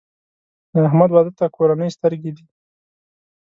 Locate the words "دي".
2.37-2.45